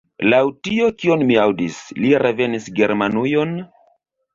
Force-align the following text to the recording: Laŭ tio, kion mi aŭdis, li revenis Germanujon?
Laŭ 0.33 0.37
tio, 0.67 0.87
kion 1.03 1.27
mi 1.29 1.39
aŭdis, 1.43 1.79
li 2.01 2.17
revenis 2.27 2.69
Germanujon? 2.83 3.59